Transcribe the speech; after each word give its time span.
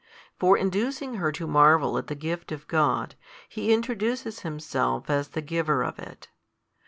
For 0.39 0.57
inducing 0.57 1.17
her 1.17 1.31
to 1.33 1.45
marvel 1.45 1.91
|207 1.93 1.97
at 1.99 2.07
the 2.07 2.15
gift 2.15 2.51
of 2.51 2.67
God, 2.67 3.13
He 3.47 3.71
introduces 3.71 4.39
Himself 4.39 5.11
as 5.11 5.27
the 5.27 5.43
Giver 5.43 5.83
of 5.83 5.99
it. 5.99 6.27